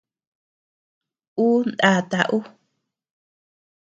Ú 1.45 1.47
ndata 1.67 2.21
ú. 2.37 2.39